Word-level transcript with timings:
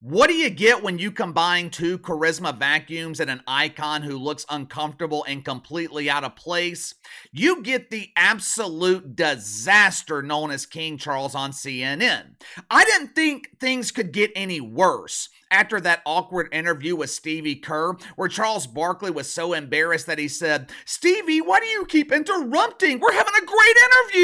What 0.00 0.28
do 0.28 0.34
you 0.34 0.48
get 0.48 0.84
when 0.84 1.00
you 1.00 1.10
combine 1.10 1.70
two 1.70 1.98
charisma 1.98 2.56
vacuums 2.56 3.18
and 3.18 3.28
an 3.28 3.42
icon 3.48 4.02
who 4.02 4.16
looks 4.16 4.46
uncomfortable 4.48 5.24
and 5.26 5.44
completely 5.44 6.08
out 6.08 6.22
of 6.22 6.36
place? 6.36 6.94
You 7.32 7.62
get 7.64 7.90
the 7.90 8.10
absolute 8.14 9.16
disaster 9.16 10.22
known 10.22 10.52
as 10.52 10.66
King 10.66 10.98
Charles 10.98 11.34
on 11.34 11.50
CNN. 11.50 12.36
I 12.70 12.84
didn't 12.84 13.16
think 13.16 13.58
things 13.58 13.90
could 13.90 14.12
get 14.12 14.30
any 14.36 14.60
worse 14.60 15.30
after 15.50 15.80
that 15.80 16.02
awkward 16.06 16.48
interview 16.52 16.94
with 16.94 17.10
Stevie 17.10 17.56
Kerr, 17.56 17.96
where 18.14 18.28
Charles 18.28 18.68
Barkley 18.68 19.10
was 19.10 19.28
so 19.28 19.52
embarrassed 19.52 20.06
that 20.06 20.20
he 20.20 20.28
said, 20.28 20.70
Stevie, 20.84 21.40
why 21.40 21.58
do 21.58 21.66
you 21.66 21.84
keep 21.86 22.12
interrupting? 22.12 23.00
We're 23.00 23.14
having 23.14 23.34
a 23.36 23.46
great 23.46 23.76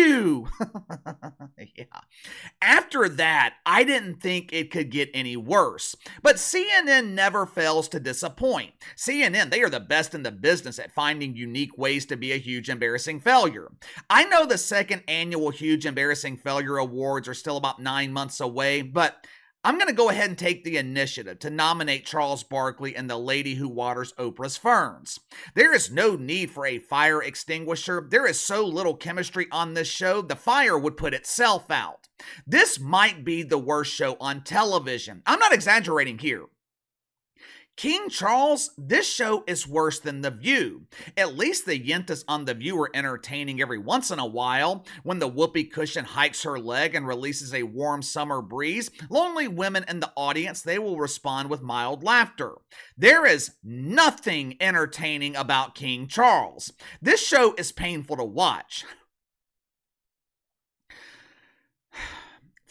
interview. 0.07 0.45
yeah. 1.79 1.85
After 2.63 3.09
that, 3.09 3.55
I 3.67 3.85
didn't 3.85 4.21
think 4.21 4.53
it 4.53 4.71
could 4.71 4.91
get 4.91 5.11
any 5.15 5.37
worse. 5.37 5.97
But 6.23 6.37
CNN 6.37 7.11
never 7.11 7.47
fails 7.47 7.89
to 7.89 8.01
disappoint. 8.01 8.73
CNN, 8.97 9.51
they 9.51 9.63
are 9.63 9.71
the 9.71 9.81
best 9.81 10.15
in 10.15 10.23
the 10.23 10.33
business 10.33 10.79
at 10.79 10.93
finding 10.93 11.37
unique 11.37 11.77
ways 11.77 12.07
to 12.07 12.17
be 12.17 12.33
a 12.33 12.39
huge 12.39 12.69
embarrassing 12.69 13.21
failure. 13.21 13.71
I 14.09 14.25
know 14.25 14.47
the 14.47 14.59
second 14.59 15.03
annual 15.09 15.51
Huge 15.51 15.87
Embarrassing 15.87 16.37
Failure 16.37 16.79
Awards 16.79 17.29
are 17.29 17.35
still 17.35 17.57
about 17.57 17.81
nine 17.81 18.13
months 18.13 18.41
away, 18.41 18.83
but 18.83 19.27
I'm 19.67 19.77
going 19.79 19.89
to 19.89 19.95
go 19.95 20.11
ahead 20.11 20.29
and 20.29 20.37
take 20.37 20.63
the 20.63 20.77
initiative 20.77 21.39
to 21.39 21.49
nominate 21.49 22.05
Charles 22.05 22.43
Barkley 22.43 22.95
and 22.95 23.09
the 23.09 23.17
lady 23.17 23.55
who 23.55 23.67
waters 23.67 24.13
Oprah's 24.19 24.59
ferns. 24.59 25.19
There 25.55 25.73
is 25.73 25.91
no 25.91 26.17
need 26.17 26.51
for 26.51 26.67
a 26.67 26.79
fire 26.79 27.23
extinguisher. 27.23 28.07
There 28.07 28.27
is 28.27 28.39
so 28.39 28.63
little 28.67 28.95
chemistry 28.95 29.47
on 29.51 29.73
this 29.73 29.89
show, 29.89 30.21
the 30.21 30.37
fire 30.37 30.79
would 30.79 30.99
put 30.99 31.15
itself 31.15 31.71
out. 31.71 32.09
This 32.47 32.79
might 32.79 33.25
be 33.25 33.43
the 33.43 33.57
worst 33.57 33.95
show 33.95 34.19
on 34.21 34.43
television. 34.43 35.23
I'm 35.25 35.39
not 35.39 35.55
exaggerating 35.55 36.19
here. 36.19 36.45
King 37.77 38.09
Charles, 38.09 38.71
this 38.79 39.07
show 39.13 39.43
is 39.49 39.67
worse 39.67 39.99
than 39.99 40.21
The 40.21 40.31
View. 40.31 40.87
At 41.17 41.37
least 41.37 41.67
the 41.67 41.79
Yentas 41.79 42.25
on 42.29 42.45
The 42.45 42.55
View 42.55 42.81
are 42.81 42.91
entertaining 42.95 43.61
every 43.61 43.79
once 43.79 44.13
in 44.13 44.21
a 44.21 44.27
while. 44.27 44.87
When 45.03 45.19
the 45.19 45.27
whoopee 45.27 45.65
cushion 45.65 46.05
hikes 46.05 46.45
her 46.45 46.59
leg 46.59 46.95
and 46.95 47.07
releases 47.07 47.53
a 47.53 47.65
warm 47.65 48.03
summer 48.03 48.41
breeze, 48.41 48.91
lonely 49.11 49.49
women 49.49 49.85
in 49.89 49.99
the 49.99 50.13
audience, 50.17 50.63
they 50.63 50.79
will 50.79 50.99
respond 50.99 51.51
with 51.51 51.63
mild 51.63 52.05
laughter. 52.05 52.53
There 52.97 53.27
is 53.27 53.57
nothing 53.65 54.57
entertaining 54.61 55.35
about 55.35 55.75
King 55.75 56.07
Charles. 56.07 56.73
This 57.03 57.27
show 57.27 57.55
is 57.59 57.73
painful 57.73 58.17
to 58.19 58.25
watch. 58.25 58.85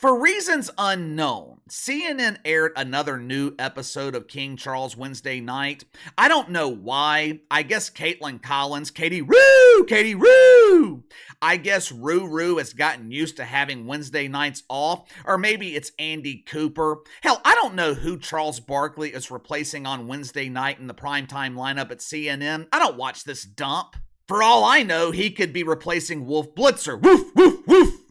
For 0.04 0.20
reasons 0.20 0.70
unknown, 0.78 1.62
CNN 1.70 2.36
aired 2.44 2.74
another 2.76 3.18
new 3.18 3.54
episode 3.58 4.16
of 4.16 4.28
King 4.28 4.58
Charles 4.58 4.98
Wednesday 4.98 5.40
night. 5.40 5.86
I 6.18 6.28
don't 6.28 6.50
know 6.50 6.68
why. 6.68 7.40
I 7.50 7.64
guess 7.64 7.90
Kaitlan 7.90 8.44
Collins, 8.44 8.92
Katie 8.92 9.22
Roo, 9.22 9.86
Katie 9.88 10.14
Roo. 10.14 11.06
I 11.42 11.56
guess 11.56 11.90
Roo 11.90 12.28
Roo 12.28 12.58
has 12.58 12.74
gotten 12.74 13.12
used 13.12 13.38
to 13.38 13.46
having 13.46 13.88
Wednesday 13.88 14.28
nights 14.28 14.64
off, 14.68 15.10
or 15.24 15.38
maybe 15.38 15.74
it's 15.74 15.94
Andy 15.98 16.44
Cooper. 16.46 16.98
Hell, 17.22 17.40
I 17.46 17.56
don't 17.56 17.76
know 17.76 17.94
who 17.94 18.18
Charles 18.18 18.60
Barkley 18.60 19.14
is 19.14 19.32
replacing 19.32 19.86
on 19.86 20.08
Wednesday 20.08 20.50
night 20.50 20.80
in 20.80 20.88
the 20.88 20.94
primetime 20.94 21.56
lineup 21.56 21.92
at 21.92 22.00
CNN. 22.00 22.68
I 22.74 22.80
don't 22.80 22.98
watch 22.98 23.24
this 23.24 23.44
dump. 23.44 23.96
For 24.28 24.44
all 24.44 24.66
I 24.66 24.84
know, 24.84 25.12
he 25.12 25.32
could 25.32 25.54
be 25.54 25.64
replacing 25.64 26.26
Wolf 26.26 26.54
Blitzer. 26.56 27.02
Woof, 27.02 27.34
woof, 27.36 27.66
woof. 27.66 28.03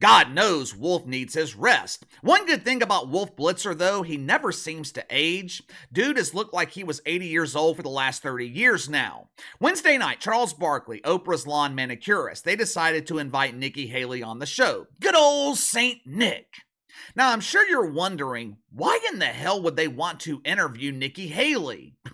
God 0.00 0.34
knows 0.34 0.76
Wolf 0.76 1.06
needs 1.06 1.34
his 1.34 1.54
rest. 1.54 2.04
One 2.20 2.44
good 2.44 2.64
thing 2.64 2.82
about 2.82 3.08
Wolf 3.08 3.34
Blitzer, 3.34 3.76
though, 3.76 4.02
he 4.02 4.18
never 4.18 4.52
seems 4.52 4.92
to 4.92 5.04
age. 5.10 5.62
Dude 5.90 6.18
has 6.18 6.34
looked 6.34 6.52
like 6.52 6.70
he 6.70 6.84
was 6.84 7.00
80 7.06 7.26
years 7.26 7.56
old 7.56 7.76
for 7.76 7.82
the 7.82 7.88
last 7.88 8.22
30 8.22 8.46
years 8.46 8.90
now. 8.90 9.30
Wednesday 9.58 9.96
night, 9.96 10.20
Charles 10.20 10.52
Barkley, 10.52 11.00
Oprah's 11.00 11.46
lawn 11.46 11.74
manicurist, 11.74 12.44
they 12.44 12.56
decided 12.56 13.06
to 13.06 13.18
invite 13.18 13.56
Nikki 13.56 13.86
Haley 13.86 14.22
on 14.22 14.38
the 14.38 14.46
show. 14.46 14.86
Good 15.00 15.16
old 15.16 15.56
Saint 15.56 16.00
Nick. 16.04 16.46
Now, 17.14 17.30
I'm 17.30 17.40
sure 17.40 17.66
you're 17.66 17.90
wondering, 17.90 18.58
why 18.70 18.98
in 19.10 19.18
the 19.18 19.26
hell 19.26 19.62
would 19.62 19.76
they 19.76 19.88
want 19.88 20.20
to 20.20 20.42
interview 20.44 20.92
Nikki 20.92 21.28
Haley? 21.28 21.96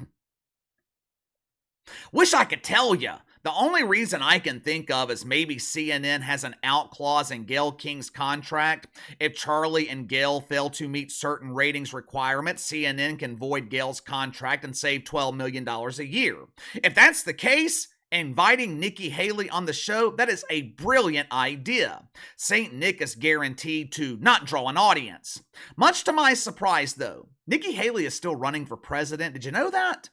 Wish 2.12 2.33
I 2.33 2.45
could 2.45 2.62
tell 2.62 2.95
you. 2.95 3.15
The 3.45 3.53
only 3.53 3.83
reason 3.83 4.23
I 4.23 4.39
can 4.39 4.61
think 4.61 4.91
of 4.91 5.11
is 5.11 5.25
maybe 5.25 5.57
CNN 5.57 6.21
has 6.21 6.45
an 6.45 6.55
out 6.63 6.93
clause 6.93 7.33
in 7.33 7.45
Gayle 7.45 7.73
King's 7.73 8.09
contract. 8.09 8.87
If 9.19 9.35
Charlie 9.35 9.89
and 9.89 10.09
Gayle 10.09 10.41
fail 10.41 10.71
to 10.71 10.89
meet 10.89 11.11
certain 11.11 11.53
ratings 11.53 11.93
requirements, 11.93 12.71
CNN 12.71 13.19
can 13.19 13.37
void 13.37 13.69
Gayle's 13.69 14.01
contract 14.01 14.65
and 14.65 14.77
save 14.77 15.03
$12 15.03 15.35
million 15.35 15.69
a 15.69 16.03
year. 16.03 16.37
If 16.85 16.95
that's 16.95 17.25
the 17.25 17.35
case, 17.35 17.89
Inviting 18.13 18.79
Nikki 18.79 19.09
Haley 19.09 19.49
on 19.49 19.65
the 19.65 19.73
show, 19.73 20.11
that 20.11 20.29
is 20.29 20.45
a 20.51 20.63
brilliant 20.63 21.33
idea. 21.33 22.03
St. 22.37 22.75
Nick 22.75 23.01
is 23.01 23.15
guaranteed 23.15 23.91
to 23.93 24.19
not 24.21 24.45
draw 24.45 24.69
an 24.69 24.77
audience. 24.77 25.43
Much 25.79 26.05
to 26.05 26.13
my 26.13 26.35
surprise, 26.35 26.93
though, 26.93 27.29
Nikki 27.47 27.73
Haley 27.73 28.05
is 28.05 28.13
still 28.13 28.37
running 28.37 28.67
for 28.67 28.77
president. 28.77 29.33
Did 29.33 29.47
you 29.47 29.51
know 29.51 29.71
that? 29.71 30.11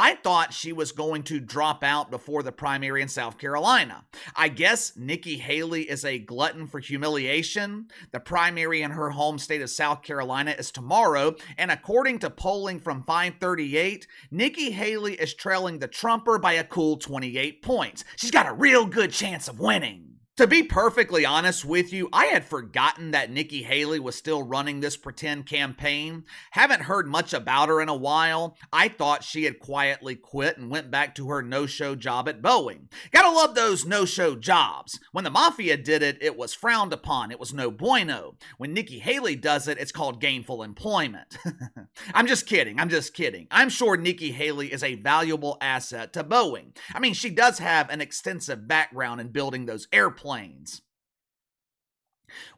I 0.00 0.14
thought 0.14 0.52
she 0.52 0.72
was 0.72 0.92
going 0.92 1.24
to 1.24 1.40
drop 1.40 1.82
out 1.82 2.08
before 2.08 2.44
the 2.44 2.52
primary 2.52 3.02
in 3.02 3.08
South 3.08 3.36
Carolina. 3.36 4.04
I 4.36 4.46
guess 4.46 4.96
Nikki 4.96 5.38
Haley 5.38 5.90
is 5.90 6.04
a 6.04 6.20
glutton 6.20 6.68
for 6.68 6.78
humiliation. 6.78 7.88
The 8.12 8.20
primary 8.20 8.82
in 8.82 8.92
her 8.92 9.10
home 9.10 9.40
state 9.40 9.60
of 9.60 9.70
South 9.70 10.02
Carolina 10.02 10.54
is 10.56 10.70
tomorrow, 10.70 11.34
and 11.58 11.72
according 11.72 12.20
to 12.20 12.30
polling 12.30 12.78
from 12.78 13.02
538, 13.02 14.06
Nikki 14.30 14.70
Haley 14.70 15.14
is 15.14 15.34
trailing 15.34 15.80
the 15.80 15.88
Trumper 15.88 16.38
by 16.38 16.52
a 16.52 16.62
cool 16.62 16.96
28 16.96 17.60
points. 17.60 18.04
She's 18.14 18.30
got 18.30 18.46
a 18.46 18.52
real 18.52 18.86
good 18.86 19.10
chance 19.10 19.48
of 19.48 19.58
winning. 19.58 20.07
To 20.38 20.46
be 20.46 20.62
perfectly 20.62 21.26
honest 21.26 21.64
with 21.64 21.92
you, 21.92 22.08
I 22.12 22.26
had 22.26 22.44
forgotten 22.44 23.10
that 23.10 23.28
Nikki 23.28 23.64
Haley 23.64 23.98
was 23.98 24.14
still 24.14 24.40
running 24.40 24.78
this 24.78 24.96
pretend 24.96 25.46
campaign. 25.46 26.22
Haven't 26.52 26.82
heard 26.82 27.08
much 27.08 27.32
about 27.32 27.68
her 27.68 27.80
in 27.80 27.88
a 27.88 27.96
while. 27.96 28.56
I 28.72 28.86
thought 28.86 29.24
she 29.24 29.42
had 29.42 29.58
quietly 29.58 30.14
quit 30.14 30.56
and 30.56 30.70
went 30.70 30.92
back 30.92 31.16
to 31.16 31.28
her 31.30 31.42
no 31.42 31.66
show 31.66 31.96
job 31.96 32.28
at 32.28 32.40
Boeing. 32.40 32.82
Gotta 33.10 33.34
love 33.34 33.56
those 33.56 33.84
no 33.84 34.04
show 34.04 34.36
jobs. 34.36 35.00
When 35.10 35.24
the 35.24 35.30
Mafia 35.30 35.76
did 35.76 36.04
it, 36.04 36.18
it 36.20 36.36
was 36.36 36.54
frowned 36.54 36.92
upon, 36.92 37.32
it 37.32 37.40
was 37.40 37.52
no 37.52 37.72
bueno. 37.72 38.36
When 38.58 38.72
Nikki 38.72 39.00
Haley 39.00 39.34
does 39.34 39.66
it, 39.66 39.78
it's 39.80 39.90
called 39.90 40.20
gainful 40.20 40.62
employment. 40.62 41.36
I'm 42.14 42.28
just 42.28 42.46
kidding, 42.46 42.78
I'm 42.78 42.90
just 42.90 43.12
kidding. 43.12 43.48
I'm 43.50 43.70
sure 43.70 43.96
Nikki 43.96 44.30
Haley 44.30 44.72
is 44.72 44.84
a 44.84 44.94
valuable 44.94 45.58
asset 45.60 46.12
to 46.12 46.22
Boeing. 46.22 46.76
I 46.94 47.00
mean, 47.00 47.14
she 47.14 47.30
does 47.30 47.58
have 47.58 47.90
an 47.90 48.00
extensive 48.00 48.68
background 48.68 49.20
in 49.20 49.32
building 49.32 49.66
those 49.66 49.88
airplanes 49.92 50.27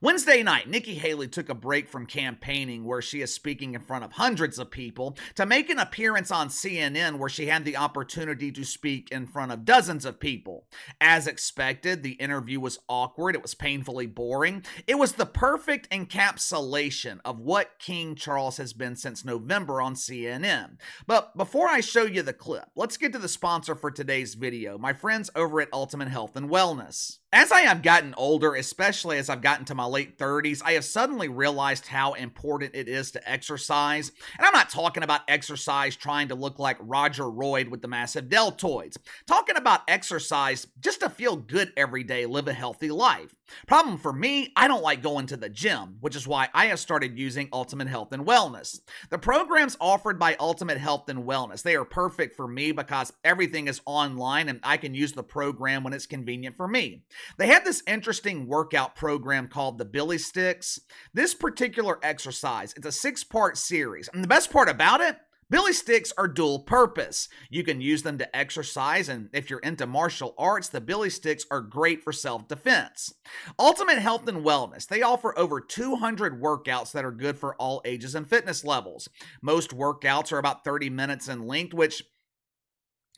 Wednesday 0.00 0.42
night, 0.42 0.68
Nikki 0.68 0.94
Haley 0.94 1.28
took 1.28 1.48
a 1.48 1.54
break 1.54 1.88
from 1.88 2.06
campaigning 2.06 2.84
where 2.84 3.02
she 3.02 3.20
is 3.20 3.32
speaking 3.32 3.74
in 3.74 3.80
front 3.80 4.04
of 4.04 4.12
hundreds 4.12 4.58
of 4.58 4.70
people 4.70 5.16
to 5.34 5.46
make 5.46 5.70
an 5.70 5.78
appearance 5.78 6.30
on 6.30 6.48
CNN 6.48 7.18
where 7.18 7.28
she 7.28 7.46
had 7.46 7.64
the 7.64 7.76
opportunity 7.76 8.50
to 8.52 8.64
speak 8.64 9.10
in 9.10 9.26
front 9.26 9.52
of 9.52 9.64
dozens 9.64 10.04
of 10.04 10.20
people. 10.20 10.66
As 11.00 11.26
expected, 11.26 12.02
the 12.02 12.12
interview 12.12 12.60
was 12.60 12.78
awkward, 12.88 13.34
it 13.34 13.42
was 13.42 13.54
painfully 13.54 14.06
boring. 14.06 14.64
It 14.86 14.98
was 14.98 15.12
the 15.12 15.26
perfect 15.26 15.88
encapsulation 15.90 17.20
of 17.24 17.40
what 17.40 17.78
King 17.78 18.14
Charles 18.14 18.56
has 18.56 18.72
been 18.72 18.96
since 18.96 19.24
November 19.24 19.80
on 19.80 19.94
CNN. 19.94 20.78
But 21.06 21.36
before 21.36 21.68
I 21.68 21.80
show 21.80 22.04
you 22.04 22.22
the 22.22 22.32
clip, 22.32 22.66
let's 22.74 22.96
get 22.96 23.12
to 23.12 23.18
the 23.18 23.28
sponsor 23.28 23.74
for 23.74 23.90
today's 23.90 24.34
video, 24.34 24.78
my 24.78 24.92
friends 24.92 25.30
over 25.34 25.60
at 25.60 25.68
Ultimate 25.72 26.08
Health 26.08 26.36
and 26.36 26.50
Wellness. 26.50 27.19
As 27.32 27.52
I 27.52 27.60
have 27.60 27.82
gotten 27.82 28.12
older, 28.16 28.56
especially 28.56 29.16
as 29.16 29.28
I've 29.28 29.40
gotten 29.40 29.64
to 29.66 29.74
my 29.76 29.84
late 29.84 30.18
30s, 30.18 30.62
I 30.64 30.72
have 30.72 30.84
suddenly 30.84 31.28
realized 31.28 31.86
how 31.86 32.14
important 32.14 32.74
it 32.74 32.88
is 32.88 33.12
to 33.12 33.30
exercise. 33.30 34.10
And 34.36 34.44
I'm 34.44 34.52
not 34.52 34.68
talking 34.68 35.04
about 35.04 35.20
exercise 35.28 35.94
trying 35.94 36.26
to 36.28 36.34
look 36.34 36.58
like 36.58 36.76
Roger 36.80 37.30
Royd 37.30 37.68
with 37.68 37.82
the 37.82 37.88
massive 37.88 38.24
deltoids. 38.24 38.96
Talking 39.28 39.56
about 39.56 39.82
exercise 39.86 40.66
just 40.80 41.00
to 41.00 41.08
feel 41.08 41.36
good 41.36 41.72
every 41.76 42.02
day, 42.02 42.26
live 42.26 42.48
a 42.48 42.52
healthy 42.52 42.90
life. 42.90 43.36
Problem 43.66 43.98
for 43.98 44.12
me, 44.12 44.52
I 44.56 44.68
don't 44.68 44.82
like 44.82 45.02
going 45.02 45.26
to 45.26 45.36
the 45.36 45.48
gym, 45.48 45.96
which 46.00 46.16
is 46.16 46.26
why 46.26 46.48
I 46.54 46.66
have 46.66 46.78
started 46.78 47.18
using 47.18 47.48
Ultimate 47.52 47.88
Health 47.88 48.12
and 48.12 48.26
Wellness. 48.26 48.80
The 49.10 49.18
programs 49.18 49.76
offered 49.80 50.18
by 50.18 50.36
Ultimate 50.38 50.78
Health 50.78 51.08
and 51.08 51.24
Wellness, 51.24 51.62
they 51.62 51.76
are 51.76 51.84
perfect 51.84 52.36
for 52.36 52.46
me 52.46 52.72
because 52.72 53.12
everything 53.24 53.68
is 53.68 53.80
online 53.86 54.48
and 54.48 54.60
I 54.62 54.76
can 54.76 54.94
use 54.94 55.12
the 55.12 55.22
program 55.22 55.84
when 55.84 55.92
it's 55.92 56.06
convenient 56.06 56.56
for 56.56 56.68
me. 56.68 57.02
They 57.38 57.48
have 57.48 57.64
this 57.64 57.82
interesting 57.86 58.46
workout 58.46 58.94
program 58.94 59.48
called 59.48 59.78
the 59.78 59.86
BillyStix. 59.86 60.80
This 61.14 61.34
particular 61.34 61.98
exercise, 62.02 62.74
it's 62.76 62.86
a 62.86 62.92
six-part 62.92 63.56
series. 63.56 64.08
And 64.12 64.22
the 64.22 64.28
best 64.28 64.52
part 64.52 64.68
about 64.68 65.00
it, 65.00 65.16
BillyStix 65.52 66.12
are 66.16 66.28
dual 66.28 66.60
purpose. 66.60 67.28
You 67.48 67.64
can 67.64 67.80
use 67.80 68.02
them 68.02 68.18
to 68.18 68.36
exercise, 68.36 69.08
and 69.08 69.28
if 69.32 69.50
you're 69.50 69.58
into 69.60 69.86
martial 69.86 70.34
arts, 70.38 70.68
the 70.68 70.80
BillyStix 70.80 71.44
are 71.50 71.60
great 71.60 72.02
for 72.02 72.12
self 72.12 72.46
defense. 72.46 73.12
Ultimate 73.58 73.98
Health 73.98 74.28
and 74.28 74.44
Wellness, 74.44 74.86
they 74.86 75.02
offer 75.02 75.36
over 75.38 75.60
200 75.60 76.40
workouts 76.40 76.92
that 76.92 77.04
are 77.04 77.10
good 77.10 77.38
for 77.38 77.56
all 77.56 77.82
ages 77.84 78.14
and 78.14 78.28
fitness 78.28 78.64
levels. 78.64 79.08
Most 79.42 79.76
workouts 79.76 80.32
are 80.32 80.38
about 80.38 80.64
30 80.64 80.90
minutes 80.90 81.28
in 81.28 81.46
length, 81.46 81.74
which 81.74 82.02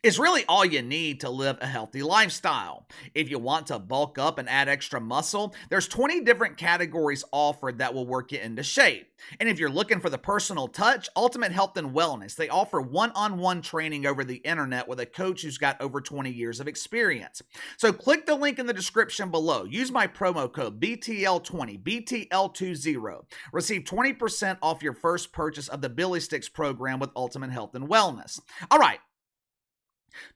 is 0.03 0.19
really 0.19 0.45
all 0.47 0.65
you 0.65 0.83
need 0.83 1.21
to 1.21 1.31
live 1.31 1.59
a 1.61 1.67
healthy 1.67 2.03
lifestyle. 2.03 2.87
If 3.15 3.31
you 3.31 3.39
want 3.39 3.69
to 3.69 3.79
bulk 3.79 4.19
up 4.19 4.39
and 4.39 4.49
add 4.49 4.69
extra 4.69 5.01
muscle, 5.01 5.55
there's 5.71 5.87
20 5.87 6.23
different 6.23 6.57
categories 6.57 7.25
offered 7.31 7.79
that 7.79 7.95
will 7.95 8.07
work 8.07 8.33
you 8.33 8.41
into 8.41 8.65
shape. 8.65 9.09
And 9.39 9.49
if 9.49 9.61
you're 9.61 9.71
looking 9.71 10.01
for 10.01 10.11
the 10.11 10.19
personal 10.19 10.67
touch, 10.67 11.09
Ultimate 11.15 11.53
Health 11.53 11.77
and 11.77 11.95
Wellness, 11.95 12.35
they 12.35 12.49
offer 12.49 12.81
one-on-one 12.81 13.63
training 13.63 14.05
over 14.05 14.25
the 14.25 14.37
internet 14.37 14.89
with 14.89 14.99
a 14.99 15.07
coach 15.07 15.43
who's 15.43 15.59
got 15.59 15.81
over 15.81 16.01
20 16.01 16.31
years 16.31 16.59
of 16.59 16.67
experience. 16.67 17.41
So 17.77 17.93
click 17.93 18.27
the 18.27 18.35
link 18.35 18.59
in 18.59 18.67
the 18.67 18.73
description 18.73 19.31
below. 19.31 19.63
Use 19.65 19.93
my 19.93 20.09
promo 20.09 20.53
code 20.53 20.81
BTL20, 20.81 21.81
BTL20. 21.81 23.23
Receive 23.53 23.83
20% 23.83 24.59
off 24.61 24.83
your 24.83 24.95
first 24.95 25.33
purchase 25.33 25.69
of 25.69 25.81
the 25.81 25.91
BillyStix 25.91 26.53
program 26.53 26.99
with 26.99 27.11
Ultimate 27.15 27.51
Health 27.51 27.77
and 27.77 27.89
Wellness. 27.89 28.41
All 28.71 28.79
right, 28.79 28.99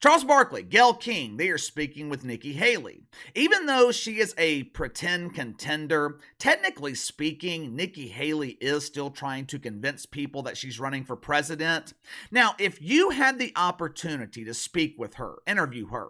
Charles 0.01 0.25
Barkley, 0.25 0.63
Gayle 0.63 0.95
King, 0.95 1.37
they 1.37 1.49
are 1.49 1.59
speaking 1.59 2.09
with 2.09 2.25
Nikki 2.25 2.53
Haley. 2.53 3.03
Even 3.35 3.67
though 3.67 3.93
she 3.93 4.19
is 4.19 4.35
a 4.39 4.65
pretend 4.65 5.35
contender, 5.35 6.19
technically 6.39 6.95
speaking, 6.95 7.75
Nikki 7.75 8.09
Haley 8.09 8.59
is 8.61 8.85
still 8.85 9.11
trying 9.11 9.47
to 9.47 9.59
convince 9.59 10.07
people 10.07 10.43
that 10.43 10.57
she's 10.57 10.81
running 10.81 11.05
for 11.05 11.17
president. 11.17 11.95
Now, 12.31 12.55
if 12.59 12.81
you 12.81 13.11
had 13.11 13.39
the 13.39 13.53
opportunity 13.57 14.45
to 14.45 14.55
speak 14.55 14.95
with 14.99 15.15
her, 15.15 15.37
interview 15.47 15.89
her, 15.89 16.09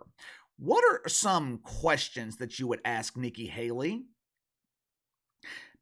what 0.59 0.85
are 0.85 1.09
some 1.09 1.59
questions 1.59 2.37
that 2.37 2.59
you 2.59 2.67
would 2.67 2.81
ask 2.85 3.17
Nikki 3.17 3.47
Haley? 3.47 4.07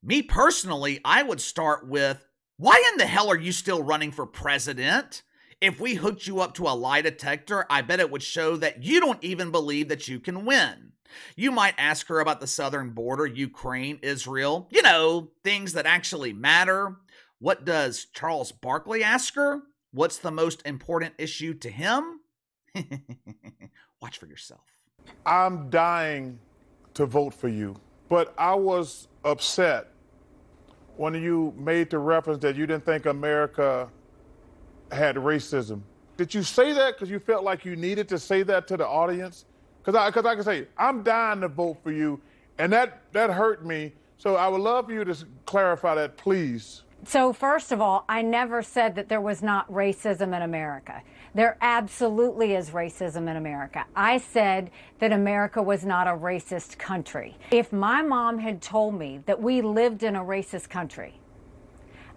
Me 0.03 0.23
personally, 0.23 1.01
I 1.05 1.23
would 1.23 1.41
start 1.41 1.89
with 1.89 2.27
why 2.57 2.83
in 2.93 2.99
the 2.99 3.07
hell 3.07 3.31
are 3.31 3.39
you 3.39 3.51
still 3.51 3.83
running 3.83 4.13
for 4.13 4.27
president? 4.27 5.24
If 5.65 5.81
we 5.81 5.95
hooked 5.95 6.27
you 6.27 6.41
up 6.41 6.53
to 6.57 6.65
a 6.65 6.77
lie 6.77 7.01
detector, 7.01 7.65
I 7.71 7.81
bet 7.81 7.99
it 7.99 8.11
would 8.11 8.23
show 8.23 8.59
that 8.59 8.85
you 8.85 9.01
don't 9.01 9.25
even 9.25 9.51
believe 9.51 9.89
that 9.89 10.09
you 10.09 10.21
can 10.21 10.45
win. 10.45 10.93
You 11.37 11.51
might 11.51 11.73
ask 11.79 12.07
her 12.09 12.21
about 12.21 12.41
the 12.41 12.47
southern 12.47 12.91
border, 12.91 13.25
Ukraine, 13.25 13.99
Israel, 14.03 14.69
you 14.71 14.83
know, 14.83 15.31
things 15.43 15.73
that 15.73 15.87
actually 15.87 16.35
matter. 16.35 16.97
What 17.39 17.65
does 17.65 18.05
Charles 18.13 18.53
Barkley 18.53 19.03
ask 19.03 19.37
her? 19.37 19.63
What's 19.91 20.19
the 20.19 20.31
most 20.31 20.61
important 20.67 21.15
issue 21.17 21.55
to 21.55 21.71
him? 21.71 22.21
Watch 24.03 24.19
for 24.19 24.27
yourself. 24.27 24.67
I'm 25.25 25.71
dying 25.71 26.41
to 26.93 27.07
vote 27.07 27.33
for 27.33 27.49
you, 27.49 27.75
but 28.11 28.35
I 28.37 28.55
was 28.55 29.09
upset 29.25 29.87
when 30.99 31.15
you 31.15 31.55
made 31.57 31.89
the 31.89 32.01
reference 32.01 32.43
that 32.43 32.55
you 32.55 32.67
didn't 32.67 32.85
think 32.85 33.07
America 33.07 33.89
had 34.95 35.17
racism. 35.17 35.81
Did 36.17 36.33
you 36.33 36.43
say 36.43 36.73
that 36.73 36.95
because 36.95 37.11
you 37.11 37.19
felt 37.19 37.45
like 37.45 37.65
you 37.65 37.77
needed 37.77 38.09
to 38.11 38.19
say 38.19 38.43
that 38.45 38.69
to 38.69 38.77
the 38.77 38.87
audience? 38.87 39.47
Because 39.83 39.99
I, 39.99 40.11
cause 40.11 40.25
I 40.25 40.35
can 40.35 40.45
say, 40.45 40.67
I'm 40.79 41.03
dying 41.03 41.41
to 41.41 41.49
vote 41.49 41.79
for 41.83 41.93
you, 41.93 42.21
and 42.59 42.73
that, 42.73 43.03
that 43.13 43.31
hurt 43.31 43.67
me. 43.67 43.93
So 44.17 44.37
I 44.37 44.49
would 44.49 44.61
love 44.61 44.87
for 44.87 44.93
you 44.93 45.05
to 45.05 45.17
clarify 45.45 45.95
that, 45.97 46.17
please. 46.17 46.83
So, 47.07 47.35
first 47.35 47.71
of 47.71 47.83
all, 47.83 48.07
I 48.09 48.23
never 48.23 48.63
said 48.63 48.95
that 48.95 49.11
there 49.11 49.21
was 49.21 49.43
not 49.43 49.71
racism 49.71 50.35
in 50.35 50.41
America. 50.41 51.03
There 51.35 51.59
absolutely 51.61 52.55
is 52.55 52.71
racism 52.71 53.29
in 53.29 53.37
America. 53.37 53.85
I 53.95 54.19
said 54.19 54.71
that 55.01 55.13
America 55.13 55.61
was 55.61 55.85
not 55.85 56.07
a 56.07 56.13
racist 56.13 56.79
country. 56.79 57.37
If 57.51 57.73
my 57.73 58.01
mom 58.01 58.39
had 58.39 58.63
told 58.63 58.99
me 58.99 59.21
that 59.27 59.43
we 59.43 59.61
lived 59.61 60.03
in 60.03 60.17
a 60.17 60.25
racist 60.25 60.71
country, 60.71 61.21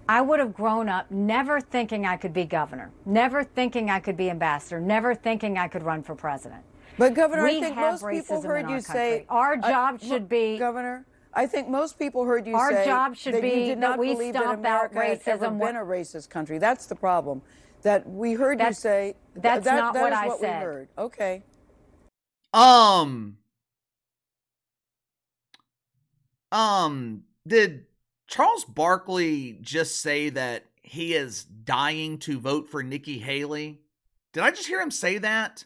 I 0.09 0.21
would 0.21 0.39
have 0.39 0.54
grown 0.54 0.88
up 0.88 1.12
never 1.12 1.59
thinking 1.59 2.06
I 2.06 2.18
could 2.18 2.33
be 2.33 2.45
governor, 2.45 2.92
never 3.06 3.44
thinking 3.44 3.89
I 3.89 4.00
could 4.00 4.15
be 4.15 4.30
ambassador, 4.30 4.80
never 4.80 5.13
thinking 5.13 5.57
I 5.57 5.68
could 5.68 5.83
run 5.83 6.01
for 6.04 6.15
president. 6.15 6.63
But 6.98 7.13
Governor, 7.13 7.44
we 7.44 7.57
I 7.57 7.62
think 7.62 7.75
most 7.75 8.07
people 8.07 8.42
heard 8.42 8.69
you 8.69 8.81
say 8.81 9.25
our 9.30 9.56
job 9.57 10.00
uh, 10.01 10.06
should 10.06 10.27
be 10.27 10.57
Governor. 10.57 11.06
I 11.33 11.45
think 11.45 11.69
most 11.69 12.00
people 12.00 12.25
heard 12.25 12.48
you 12.48 12.56
our 12.56 12.71
say 12.71 12.86
job 12.86 13.15
should 13.15 13.36
that 13.36 13.42
be 13.44 13.50
you 13.50 13.65
did 13.65 13.77
not 13.77 13.92
that 13.92 14.00
we 14.00 14.13
believe 14.13 14.33
stop 14.33 14.45
that 14.45 14.59
America 14.59 14.95
racism. 14.95 15.24
had 15.25 15.44
ever 15.44 15.50
been 15.51 15.75
a 15.75 15.86
racist 15.86 16.30
country. 16.30 16.57
That's 16.57 16.88
the 16.88 16.95
problem. 16.95 17.44
That 17.83 18.09
we 18.09 18.33
heard 18.33 18.59
that's, 18.59 18.80
you 18.80 18.81
say. 18.81 19.15
That's 19.36 19.65
that, 19.65 19.75
not 19.75 19.94
that 19.94 20.01
what 20.01 20.13
is 20.13 20.18
I 20.18 20.27
what 20.27 20.39
said. 20.39 20.59
We 20.59 20.65
heard. 20.65 20.88
Okay. 20.98 21.44
Um. 22.54 23.38
Um. 26.51 27.24
Did 27.45 27.86
Charles 28.28 28.66
Barkley 28.66 29.58
just 29.62 30.02
say 30.02 30.30
that 30.30 30.66
he 30.82 31.14
is 31.14 31.44
dying 31.44 32.18
to 32.20 32.40
vote 32.40 32.70
for 32.70 32.84
Nikki 32.84 33.20
Haley? 33.20 33.82
Did 34.34 34.44
I 34.44 34.52
just 34.52 34.68
hear 34.68 34.82
him 34.82 34.92
say 34.92 35.18
that? 35.18 35.66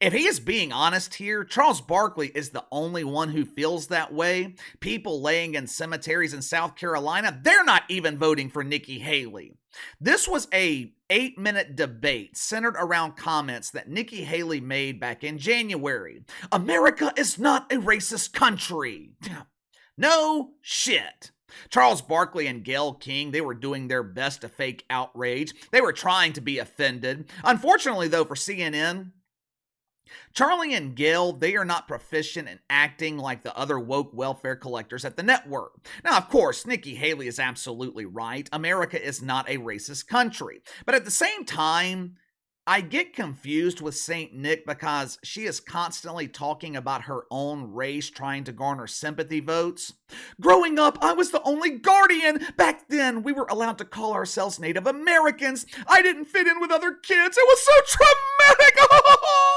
If 0.00 0.12
he 0.12 0.26
is 0.26 0.40
being 0.40 0.72
honest 0.72 1.14
here, 1.14 1.44
Charles 1.44 1.80
Barkley 1.80 2.30
is 2.34 2.50
the 2.50 2.64
only 2.72 3.04
one 3.04 3.30
who 3.30 3.44
feels 3.44 3.86
that 3.86 4.12
way. 4.12 4.56
People 4.80 5.22
laying 5.22 5.54
in 5.54 5.66
cemeteries 5.66 6.34
in 6.34 6.42
South 6.42 6.74
Carolina, 6.74 7.38
they're 7.42 7.64
not 7.64 7.84
even 7.88 8.18
voting 8.18 8.50
for 8.50 8.64
Nikki 8.64 8.98
Haley. 8.98 9.52
This 10.00 10.26
was 10.26 10.48
a 10.52 10.92
8-minute 11.10 11.76
debate 11.76 12.36
centered 12.36 12.76
around 12.76 13.16
comments 13.16 13.70
that 13.70 13.88
Nikki 13.88 14.24
Haley 14.24 14.60
made 14.60 14.98
back 14.98 15.22
in 15.22 15.38
January. 15.38 16.24
America 16.50 17.12
is 17.16 17.38
not 17.38 17.72
a 17.72 17.76
racist 17.76 18.32
country. 18.32 19.12
No 19.96 20.52
shit. 20.60 21.30
Charles 21.70 22.02
Barkley 22.02 22.46
and 22.46 22.64
Gayle 22.64 22.94
King, 22.94 23.30
they 23.30 23.40
were 23.40 23.54
doing 23.54 23.86
their 23.88 24.02
best 24.02 24.40
to 24.40 24.48
fake 24.48 24.84
outrage. 24.90 25.54
They 25.70 25.80
were 25.80 25.92
trying 25.92 26.32
to 26.34 26.40
be 26.40 26.58
offended. 26.58 27.30
Unfortunately, 27.44 28.08
though, 28.08 28.24
for 28.24 28.34
CNN, 28.34 29.12
Charlie 30.32 30.74
and 30.74 30.94
Gayle, 30.96 31.32
they 31.32 31.56
are 31.56 31.64
not 31.64 31.88
proficient 31.88 32.48
in 32.48 32.58
acting 32.68 33.18
like 33.18 33.42
the 33.42 33.56
other 33.56 33.78
woke 33.78 34.12
welfare 34.12 34.56
collectors 34.56 35.04
at 35.04 35.16
the 35.16 35.22
network. 35.22 35.86
Now, 36.04 36.16
of 36.16 36.28
course, 36.28 36.66
Nikki 36.66 36.94
Haley 36.94 37.28
is 37.28 37.38
absolutely 37.38 38.04
right. 38.04 38.48
America 38.52 39.02
is 39.02 39.22
not 39.22 39.48
a 39.48 39.58
racist 39.58 40.06
country. 40.08 40.60
But 40.84 40.94
at 40.94 41.04
the 41.04 41.10
same 41.10 41.44
time, 41.44 42.16
I 42.66 42.80
get 42.80 43.12
confused 43.12 43.82
with 43.82 43.94
St. 43.94 44.32
Nick 44.32 44.64
because 44.64 45.18
she 45.22 45.44
is 45.44 45.60
constantly 45.60 46.28
talking 46.28 46.76
about 46.76 47.02
her 47.02 47.24
own 47.30 47.74
race 47.74 48.08
trying 48.08 48.44
to 48.44 48.52
garner 48.52 48.86
sympathy 48.86 49.40
votes. 49.40 49.92
Growing 50.40 50.78
up, 50.78 50.96
I 51.02 51.12
was 51.12 51.30
the 51.30 51.42
only 51.42 51.70
guardian. 51.70 52.46
Back 52.56 52.88
then, 52.88 53.22
we 53.22 53.32
were 53.32 53.46
allowed 53.50 53.76
to 53.78 53.84
call 53.84 54.14
ourselves 54.14 54.58
Native 54.58 54.86
Americans. 54.86 55.66
I 55.86 56.00
didn't 56.00 56.24
fit 56.24 56.46
in 56.46 56.58
with 56.58 56.70
other 56.70 56.92
kids. 56.92 57.36
It 57.36 57.46
was 57.46 57.60
so 57.60 57.98
traumatic. 57.98 58.78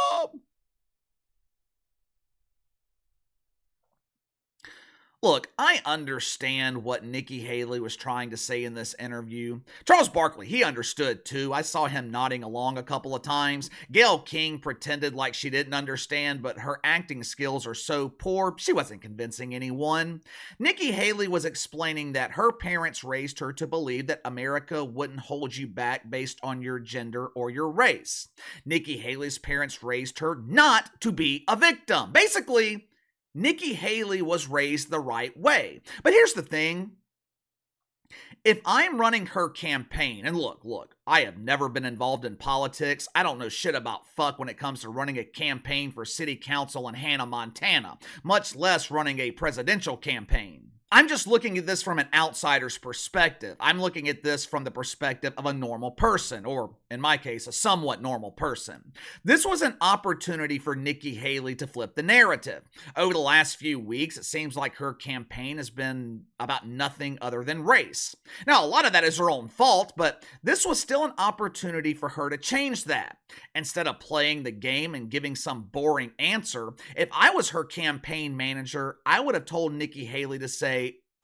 Look, 5.28 5.50
I 5.60 5.82
understand 5.84 6.86
what 6.86 7.04
Nikki 7.04 7.40
Haley 7.40 7.82
was 7.82 7.98
trying 7.98 8.30
to 8.30 8.38
say 8.38 8.64
in 8.64 8.76
this 8.76 8.96
interview. 8.98 9.60
Charles 9.84 10.08
Barkley, 10.08 10.48
he 10.48 10.64
understood 10.64 11.26
too. 11.26 11.52
I 11.52 11.64
saw 11.64 11.88
him 11.88 12.10
nodding 12.10 12.44
along 12.44 12.78
a 12.78 12.84
couple 12.84 13.14
of 13.14 13.24
times. 13.24 13.70
Gayle 13.92 14.20
King 14.20 14.58
pretended 14.58 15.14
like 15.14 15.34
she 15.34 15.50
didn't 15.50 15.74
understand, 15.74 16.42
but 16.42 16.60
her 16.60 16.80
acting 16.82 17.26
skills 17.26 17.68
are 17.68 17.74
so 17.74 18.08
poor, 18.08 18.56
she 18.58 18.72
wasn't 18.72 19.02
convincing 19.02 19.54
anyone. 19.54 20.22
Nikki 20.60 20.94
Haley 20.94 21.28
was 21.28 21.44
explaining 21.44 22.14
that 22.14 22.32
her 22.32 22.54
parents 22.54 23.04
raised 23.04 23.40
her 23.40 23.52
to 23.52 23.68
believe 23.68 24.08
that 24.08 24.22
America 24.24 24.82
wouldn't 24.82 25.20
hold 25.20 25.58
you 25.58 25.68
back 25.68 26.10
based 26.10 26.40
on 26.42 26.62
your 26.62 26.80
gender 26.80 27.28
or 27.36 27.50
your 27.50 27.68
race. 27.70 28.30
Nikki 28.64 28.96
Haley's 28.96 29.40
parents 29.40 29.84
raised 29.84 30.20
her 30.20 30.36
not 30.36 31.02
to 31.02 31.12
be 31.12 31.44
a 31.50 31.58
victim. 31.58 32.14
Basically, 32.14 32.88
Nikki 33.38 33.74
Haley 33.74 34.24
was 34.24 34.48
raised 34.48 34.90
the 34.90 35.00
right 35.00 35.38
way. 35.38 35.82
But 36.02 36.14
here's 36.14 36.34
the 36.34 36.42
thing 36.42 36.94
if 38.44 38.60
I'm 38.66 39.00
running 39.00 39.28
her 39.28 39.50
campaign, 39.50 40.26
and 40.26 40.36
look, 40.36 40.62
look, 40.64 40.96
I 41.06 41.22
have 41.22 41.38
never 41.38 41.70
been 41.70 41.86
involved 41.86 42.26
in 42.26 42.36
politics. 42.38 43.08
I 43.14 43.22
don't 43.22 43.38
know 43.38 43.50
shit 43.50 43.76
about 43.76 44.08
fuck 44.16 44.40
when 44.40 44.50
it 44.50 44.58
comes 44.58 44.82
to 44.82 44.90
running 44.90 45.20
a 45.20 45.24
campaign 45.24 45.92
for 45.92 46.04
city 46.04 46.36
council 46.36 46.88
in 46.90 46.96
Hannah, 46.96 47.28
Montana, 47.28 48.00
much 48.24 48.56
less 48.56 48.90
running 48.90 49.20
a 49.20 49.32
presidential 49.32 49.98
campaign. 49.98 50.72
I'm 50.90 51.10
just 51.10 51.28
looking 51.28 51.58
at 51.58 51.66
this 51.66 51.84
from 51.84 52.00
an 52.00 52.08
outsider's 52.14 52.78
perspective. 52.78 53.58
I'm 53.60 53.82
looking 53.82 54.08
at 54.08 54.24
this 54.24 54.46
from 54.46 54.64
the 54.64 54.72
perspective 54.72 55.34
of 55.38 55.46
a 55.46 55.52
normal 55.52 55.92
person, 55.92 56.46
or 56.46 56.76
in 56.90 57.02
my 57.02 57.18
case, 57.18 57.46
a 57.46 57.52
somewhat 57.52 58.02
normal 58.02 58.32
person. 58.32 58.94
This 59.22 59.46
was 59.46 59.62
an 59.62 59.76
opportunity 59.82 60.58
for 60.58 60.78
Nikki 60.78 61.16
Haley 61.16 61.56
to 61.56 61.68
flip 61.68 61.96
the 61.96 62.04
narrative. 62.04 62.62
Over 62.96 63.12
the 63.12 63.20
last 63.20 63.58
few 63.58 63.82
weeks, 63.82 64.16
it 64.16 64.24
seems 64.24 64.56
like 64.56 64.76
her 64.76 64.94
campaign 64.94 65.58
has 65.58 65.70
been 65.70 66.24
about 66.40 66.66
nothing 66.66 67.18
other 67.22 67.44
than 67.44 67.66
race. 67.66 68.16
Now, 68.46 68.64
a 68.64 68.66
lot 68.66 68.86
of 68.86 68.94
that 68.94 69.04
is 69.04 69.18
her 69.18 69.30
own 69.30 69.50
fault, 69.50 69.92
but 69.98 70.24
this 70.42 70.66
was 70.66 70.80
still 70.80 71.04
an 71.04 71.14
opportunity 71.18 71.94
for 71.94 72.08
her 72.10 72.30
to 72.30 72.38
change 72.38 72.86
that. 72.86 73.18
Instead 73.54 73.88
of 73.88 74.00
playing 74.00 74.44
the 74.44 74.52
game 74.52 74.96
and 74.96 75.10
giving 75.10 75.36
some 75.36 75.64
boring 75.64 76.12
answer, 76.18 76.72
if 76.96 77.10
I 77.12 77.32
was 77.32 77.50
her 77.50 77.66
campaign 77.66 78.38
manager, 78.38 79.00
I 79.06 79.20
would 79.20 79.36
have 79.36 79.44
told 79.44 79.74
Nikki 79.74 80.06
Haley 80.06 80.40
to 80.40 80.48
say, 80.48 80.77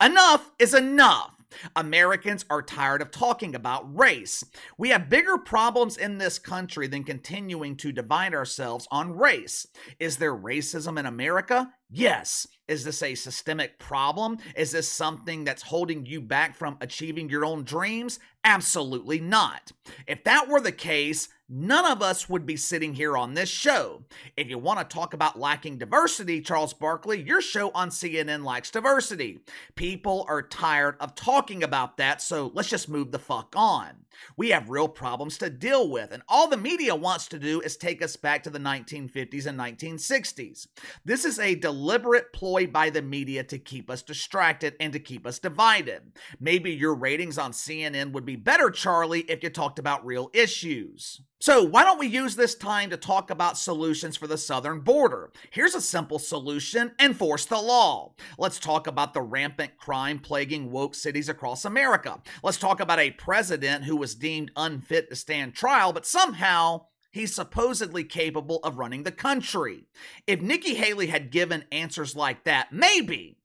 Enough 0.04 0.50
is 0.58 0.74
enough. 0.74 1.30
Americans 1.76 2.44
are 2.50 2.60
tired 2.60 3.00
of 3.00 3.10
talking 3.10 3.54
about 3.54 3.98
race. 3.98 4.44
We 4.76 4.90
have 4.90 5.08
bigger 5.08 5.38
problems 5.38 5.96
in 5.96 6.18
this 6.18 6.38
country 6.38 6.88
than 6.88 7.04
continuing 7.04 7.76
to 7.76 7.90
divide 7.90 8.34
ourselves 8.34 8.86
on 8.90 9.16
race. 9.16 9.66
Is 9.98 10.18
there 10.18 10.36
racism 10.36 10.98
in 10.98 11.06
America? 11.06 11.72
Yes. 11.96 12.48
Is 12.66 12.82
this 12.82 13.02
a 13.02 13.14
systemic 13.14 13.78
problem? 13.78 14.38
Is 14.56 14.72
this 14.72 14.90
something 14.90 15.44
that's 15.44 15.62
holding 15.62 16.06
you 16.06 16.20
back 16.20 16.56
from 16.56 16.78
achieving 16.80 17.28
your 17.28 17.44
own 17.44 17.62
dreams? 17.62 18.18
Absolutely 18.42 19.20
not. 19.20 19.72
If 20.06 20.24
that 20.24 20.48
were 20.48 20.60
the 20.60 20.72
case, 20.72 21.28
none 21.48 21.84
of 21.84 22.02
us 22.02 22.28
would 22.28 22.46
be 22.46 22.56
sitting 22.56 22.94
here 22.94 23.16
on 23.16 23.34
this 23.34 23.50
show. 23.50 24.04
If 24.36 24.48
you 24.48 24.58
want 24.58 24.80
to 24.80 24.94
talk 24.94 25.12
about 25.12 25.38
lacking 25.38 25.78
diversity, 25.78 26.40
Charles 26.40 26.72
Barkley, 26.72 27.22
your 27.22 27.42
show 27.42 27.70
on 27.74 27.90
CNN 27.90 28.44
lacks 28.44 28.70
diversity. 28.70 29.40
People 29.76 30.24
are 30.28 30.42
tired 30.42 30.96
of 31.00 31.14
talking 31.14 31.62
about 31.62 31.98
that, 31.98 32.22
so 32.22 32.50
let's 32.54 32.70
just 32.70 32.88
move 32.88 33.12
the 33.12 33.18
fuck 33.18 33.52
on. 33.54 34.04
We 34.36 34.50
have 34.50 34.70
real 34.70 34.88
problems 34.88 35.38
to 35.38 35.50
deal 35.50 35.88
with, 35.88 36.12
and 36.12 36.22
all 36.28 36.48
the 36.48 36.56
media 36.56 36.94
wants 36.94 37.26
to 37.28 37.38
do 37.38 37.60
is 37.60 37.76
take 37.76 38.00
us 38.02 38.16
back 38.16 38.42
to 38.44 38.50
the 38.50 38.58
1950s 38.58 39.46
and 39.46 39.58
1960s. 39.58 40.66
This 41.04 41.24
is 41.24 41.38
a 41.38 41.56
deliberate 41.84 42.32
ploy 42.32 42.66
by 42.66 42.88
the 42.88 43.02
media 43.02 43.44
to 43.44 43.58
keep 43.58 43.90
us 43.90 44.00
distracted 44.00 44.74
and 44.80 44.90
to 44.94 44.98
keep 44.98 45.26
us 45.26 45.38
divided. 45.38 46.00
Maybe 46.40 46.70
your 46.70 46.94
ratings 46.94 47.36
on 47.36 47.52
CNN 47.52 48.12
would 48.12 48.24
be 48.24 48.36
better, 48.36 48.70
Charlie, 48.70 49.20
if 49.20 49.42
you 49.42 49.50
talked 49.50 49.78
about 49.78 50.06
real 50.06 50.30
issues. 50.32 51.20
So, 51.40 51.62
why 51.62 51.84
don't 51.84 51.98
we 51.98 52.06
use 52.06 52.36
this 52.36 52.54
time 52.54 52.88
to 52.88 52.96
talk 52.96 53.30
about 53.30 53.58
solutions 53.58 54.16
for 54.16 54.26
the 54.26 54.38
southern 54.38 54.80
border? 54.80 55.30
Here's 55.50 55.74
a 55.74 55.80
simple 55.82 56.18
solution 56.18 56.92
enforce 56.98 57.44
the 57.44 57.60
law. 57.60 58.14
Let's 58.38 58.58
talk 58.58 58.86
about 58.86 59.12
the 59.12 59.20
rampant 59.20 59.76
crime 59.76 60.20
plaguing 60.20 60.70
woke 60.70 60.94
cities 60.94 61.28
across 61.28 61.66
America. 61.66 62.22
Let's 62.42 62.56
talk 62.56 62.80
about 62.80 62.98
a 62.98 63.10
president 63.10 63.84
who 63.84 63.96
was 63.96 64.14
deemed 64.14 64.52
unfit 64.56 65.10
to 65.10 65.16
stand 65.16 65.54
trial, 65.54 65.92
but 65.92 66.06
somehow 66.06 66.86
he's 67.14 67.32
supposedly 67.32 68.02
capable 68.02 68.58
of 68.64 68.76
running 68.76 69.04
the 69.04 69.12
country. 69.12 69.86
If 70.26 70.42
Nikki 70.42 70.74
Haley 70.74 71.06
had 71.06 71.30
given 71.30 71.64
answers 71.70 72.16
like 72.16 72.42
that, 72.42 72.72
maybe, 72.72 73.38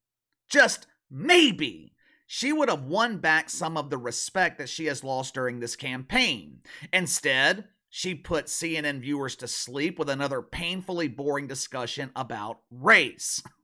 just 0.50 0.88
maybe, 1.10 1.94
she 2.26 2.52
would 2.52 2.68
have 2.68 2.84
won 2.84 3.20
back 3.20 3.48
some 3.48 3.78
of 3.78 3.92
the 3.92 3.98
respect 3.98 4.58
that 4.58 4.70
she 4.70 4.86
has 4.86 5.04
lost 5.04 5.36
during 5.36 5.60
this 5.60 5.76
campaign. 5.76 6.62
Instead, 6.92 7.66
she 7.90 8.16
put 8.16 8.48
CNN 8.48 9.02
viewers 9.02 9.36
to 9.36 9.48
sleep 9.48 10.00
with 10.00 10.10
another 10.10 10.42
painfully 10.42 11.08
boring 11.08 11.46
discussion 11.46 12.10
about 12.16 12.62
race. 12.72 13.42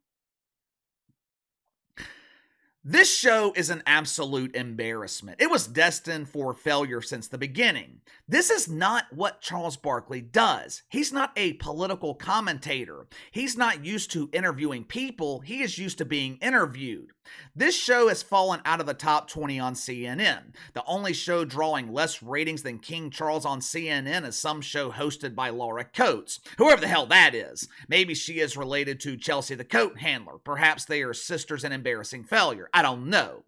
This 2.87 3.11
show 3.11 3.51
is 3.55 3.71
an 3.71 3.81
absolute 3.87 4.55
embarrassment. 4.55 5.41
It 5.41 5.49
was 5.49 5.65
destined 5.65 6.29
for 6.29 6.53
failure 6.53 7.01
since 7.01 7.27
the 7.27 7.39
beginning. 7.39 8.01
This 8.27 8.51
is 8.51 8.69
not 8.69 9.05
what 9.11 9.41
Charles 9.41 9.75
Barkley 9.75 10.21
does. 10.21 10.83
He's 10.87 11.11
not 11.11 11.31
a 11.35 11.53
political 11.53 12.13
commentator. 12.13 13.07
He's 13.31 13.57
not 13.57 13.83
used 13.83 14.11
to 14.11 14.29
interviewing 14.33 14.83
people, 14.83 15.39
he 15.39 15.63
is 15.63 15.79
used 15.79 15.97
to 15.97 16.05
being 16.05 16.37
interviewed. 16.43 17.09
This 17.55 17.75
show 17.75 18.07
has 18.09 18.21
fallen 18.21 18.61
out 18.65 18.79
of 18.79 18.85
the 18.85 18.93
top 18.93 19.27
20 19.29 19.59
on 19.59 19.73
CNN. 19.73 20.53
The 20.73 20.83
only 20.85 21.13
show 21.13 21.45
drawing 21.45 21.91
less 21.91 22.21
ratings 22.21 22.63
than 22.63 22.79
King 22.79 23.09
Charles 23.09 23.45
on 23.45 23.61
CNN 23.61 24.25
is 24.27 24.35
some 24.35 24.61
show 24.61 24.91
hosted 24.91 25.35
by 25.35 25.49
Laura 25.49 25.85
Coates, 25.85 26.39
whoever 26.57 26.81
the 26.81 26.87
hell 26.87 27.05
that 27.07 27.33
is. 27.33 27.67
Maybe 27.87 28.13
she 28.13 28.39
is 28.39 28.57
related 28.57 28.99
to 29.01 29.17
Chelsea 29.17 29.55
the 29.55 29.63
coat 29.63 29.99
handler. 29.99 30.37
Perhaps 30.43 30.85
they 30.85 31.01
are 31.01 31.13
sisters 31.13 31.63
in 31.63 31.71
embarrassing 31.71 32.23
failure. 32.23 32.69
I 32.75 32.81
don't 32.81 33.07
know. 33.09 33.45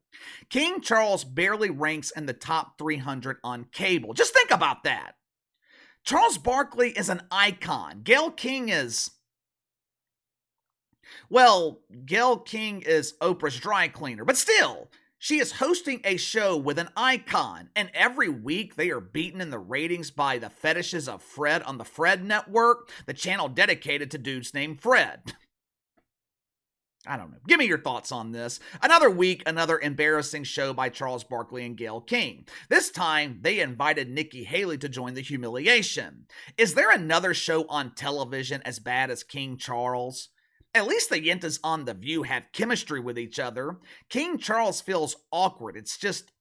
King 0.49 0.79
Charles 0.79 1.25
barely 1.25 1.69
ranks 1.69 2.11
in 2.11 2.27
the 2.27 2.33
top 2.33 2.77
300 2.77 3.37
on 3.43 3.65
cable. 3.73 4.13
Just 4.13 4.33
think 4.33 4.51
about 4.51 4.83
that. 4.83 5.15
Charles 6.05 6.37
Barkley 6.37 6.91
is 6.91 7.09
an 7.09 7.21
icon. 7.29 8.03
Gayle 8.03 8.31
King 8.31 8.69
is. 8.69 9.11
Well, 11.29 11.81
Gayle 12.05 12.37
King 12.37 12.81
is 12.81 13.15
Oprah's 13.21 13.59
dry 13.59 13.89
cleaner, 13.89 14.23
but 14.23 14.37
still, 14.37 14.89
she 15.17 15.39
is 15.39 15.53
hosting 15.53 15.99
a 16.05 16.15
show 16.15 16.55
with 16.55 16.79
an 16.79 16.89
icon, 16.95 17.69
and 17.75 17.91
every 17.93 18.29
week 18.29 18.75
they 18.75 18.89
are 18.91 19.01
beaten 19.01 19.41
in 19.41 19.49
the 19.49 19.59
ratings 19.59 20.09
by 20.09 20.37
the 20.37 20.49
fetishes 20.49 21.09
of 21.09 21.21
Fred 21.21 21.63
on 21.63 21.77
the 21.77 21.83
Fred 21.83 22.23
Network, 22.23 22.89
the 23.05 23.13
channel 23.13 23.49
dedicated 23.49 24.09
to 24.11 24.17
dudes 24.17 24.53
named 24.53 24.79
Fred. 24.79 25.33
I 27.07 27.17
don't 27.17 27.31
know. 27.31 27.37
Give 27.47 27.59
me 27.59 27.65
your 27.65 27.79
thoughts 27.79 28.11
on 28.11 28.31
this. 28.31 28.59
Another 28.81 29.09
week, 29.09 29.43
another 29.45 29.79
embarrassing 29.79 30.43
show 30.43 30.73
by 30.73 30.89
Charles 30.89 31.23
Barkley 31.23 31.65
and 31.65 31.77
Gayle 31.77 32.01
King. 32.01 32.45
This 32.69 32.91
time, 32.91 33.39
they 33.41 33.59
invited 33.59 34.09
Nikki 34.09 34.43
Haley 34.43 34.77
to 34.79 34.89
join 34.89 35.13
the 35.13 35.21
humiliation. 35.21 36.25
Is 36.57 36.73
there 36.73 36.91
another 36.91 37.33
show 37.33 37.65
on 37.67 37.95
television 37.95 38.61
as 38.63 38.79
bad 38.79 39.09
as 39.09 39.23
King 39.23 39.57
Charles? 39.57 40.29
At 40.75 40.87
least 40.87 41.09
the 41.09 41.19
Yentas 41.19 41.59
on 41.63 41.85
The 41.85 41.93
View 41.93 42.23
have 42.23 42.51
chemistry 42.51 42.99
with 42.99 43.17
each 43.17 43.39
other. 43.39 43.77
King 44.09 44.37
Charles 44.37 44.81
feels 44.81 45.15
awkward. 45.31 45.75
It's 45.77 45.97
just. 45.97 46.31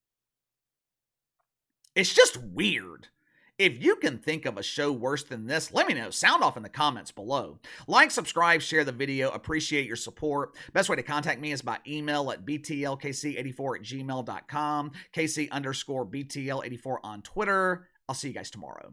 It's 1.94 2.12
just 2.12 2.36
weird. 2.36 3.08
If 3.58 3.82
you 3.82 3.96
can 3.96 4.18
think 4.18 4.44
of 4.44 4.58
a 4.58 4.62
show 4.62 4.92
worse 4.92 5.24
than 5.24 5.46
this, 5.46 5.72
let 5.72 5.88
me 5.88 5.94
know. 5.94 6.10
Sound 6.10 6.42
off 6.42 6.58
in 6.58 6.62
the 6.62 6.68
comments 6.68 7.10
below. 7.10 7.58
Like, 7.86 8.10
subscribe, 8.10 8.60
share 8.60 8.84
the 8.84 8.92
video. 8.92 9.30
Appreciate 9.30 9.86
your 9.86 9.96
support. 9.96 10.54
Best 10.74 10.90
way 10.90 10.96
to 10.96 11.02
contact 11.02 11.40
me 11.40 11.52
is 11.52 11.62
by 11.62 11.78
email 11.86 12.30
at 12.30 12.44
btlkc84 12.44 13.76
at 13.76 13.82
gmail.com, 13.82 14.92
kc 15.14 15.50
underscore 15.50 16.04
btl84 16.04 16.98
on 17.02 17.22
Twitter. 17.22 17.88
I'll 18.06 18.14
see 18.14 18.28
you 18.28 18.34
guys 18.34 18.50
tomorrow. 18.50 18.92